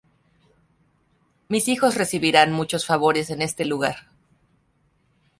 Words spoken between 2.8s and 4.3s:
favores en este lugar".